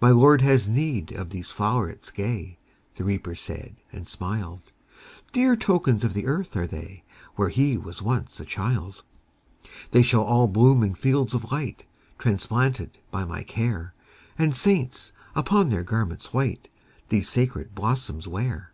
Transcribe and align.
My 0.00 0.10
Lord 0.10 0.42
has 0.42 0.68
need 0.68 1.10
of 1.10 1.30
these 1.30 1.50
flowerets 1.50 2.12
gay. 2.14 2.56
The 2.94 3.02
Reaper 3.02 3.34
said, 3.34 3.74
and 3.90 4.06
smiled: 4.06 4.70
Dear 5.32 5.56
tokens 5.56 6.04
of 6.04 6.14
the 6.14 6.24
earth 6.26 6.56
are 6.56 6.68
they, 6.68 7.02
Where 7.34 7.48
he 7.48 7.76
was 7.76 8.00
once 8.00 8.38
a 8.38 8.44
child. 8.44 9.02
They 9.90 10.02
shall 10.04 10.22
all 10.22 10.46
bloom 10.46 10.84
in 10.84 10.94
fields 10.94 11.34
of 11.34 11.50
light, 11.50 11.84
Transplanted 12.16 12.98
by 13.10 13.24
my 13.24 13.42
care, 13.42 13.92
And 14.38 14.54
saints, 14.54 15.10
upon 15.34 15.68
their 15.70 15.82
garments 15.82 16.32
white, 16.32 16.68
These 17.08 17.28
sacred 17.28 17.74
blossoms 17.74 18.28
wear. 18.28 18.70